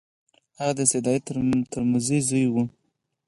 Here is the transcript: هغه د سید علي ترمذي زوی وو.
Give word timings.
هغه 0.59 0.73
د 0.77 0.79
سید 0.91 1.05
علي 1.11 1.15
ترمذي 1.71 2.19
زوی 2.27 2.45
وو. 2.49 2.63